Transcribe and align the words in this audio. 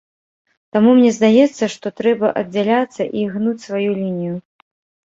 Таму 0.77 0.89
мне 0.99 1.11
здаецца, 1.17 1.63
што 1.75 1.87
трэба 2.01 2.33
аддзяляцца 2.43 3.01
і 3.27 3.31
гнуць 3.37 3.59
сваю 3.69 3.89
лінію. 4.05 4.35